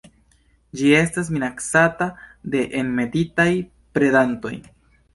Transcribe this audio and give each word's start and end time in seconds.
Ĝi 0.79 0.89
estas 0.99 1.29
minacata 1.35 2.09
de 2.57 2.65
enmetitaj 2.83 3.49
predantoj. 3.99 4.57